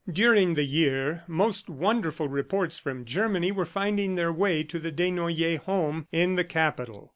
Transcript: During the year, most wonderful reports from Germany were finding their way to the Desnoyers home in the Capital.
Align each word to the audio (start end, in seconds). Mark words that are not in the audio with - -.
During 0.11 0.55
the 0.55 0.63
year, 0.63 1.21
most 1.27 1.69
wonderful 1.69 2.27
reports 2.27 2.79
from 2.79 3.05
Germany 3.05 3.51
were 3.51 3.65
finding 3.67 4.15
their 4.15 4.33
way 4.33 4.63
to 4.63 4.79
the 4.79 4.91
Desnoyers 4.91 5.59
home 5.59 6.07
in 6.11 6.33
the 6.33 6.43
Capital. 6.43 7.09